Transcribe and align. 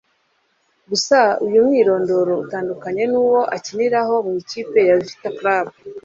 Gusa 0.89 1.17
uyu 1.45 1.59
mwirondoro 1.65 2.31
utandukanye 2.43 3.03
n’uwo 3.11 3.41
akiniraho 3.55 4.15
mu 4.27 4.33
ikipe 4.41 4.79
ya 4.89 4.95
Vita 5.05 5.29
Club 5.37 5.67